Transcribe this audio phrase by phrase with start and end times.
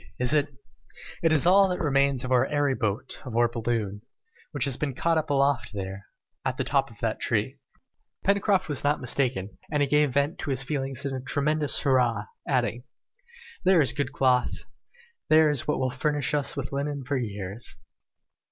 [0.17, 0.47] is it?"
[1.21, 4.01] "It is all that remains of our airy boat, of our balloon,
[4.51, 6.07] which has been caught up aloft there,
[6.43, 7.59] at the top of that tree!"
[8.25, 12.23] Pencroft was not mistaken, and he gave vent to his feelings in a tremendous hurrah,
[12.47, 12.83] adding,
[13.63, 14.63] "There is good cloth!
[15.29, 17.77] There is what will furnish us with linen for years.